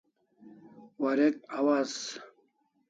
Warek 1.01 1.35
awaz 1.57 1.93